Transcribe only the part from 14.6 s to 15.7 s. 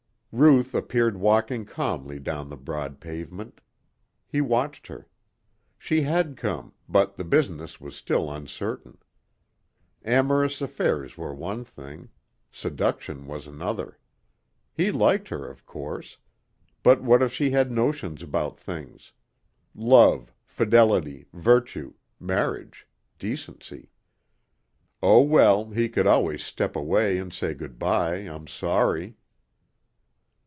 He liked her, of